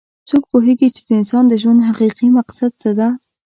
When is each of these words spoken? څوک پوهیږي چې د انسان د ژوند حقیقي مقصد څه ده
څوک 0.29 0.43
پوهیږي 0.51 0.89
چې 0.95 1.01
د 1.07 1.09
انسان 1.19 1.43
د 1.47 1.53
ژوند 1.61 1.85
حقیقي 1.89 2.27
مقصد 2.37 2.71
څه 2.81 2.89
ده 2.99 3.07